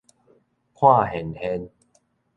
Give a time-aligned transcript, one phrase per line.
[0.73, 1.69] 看現現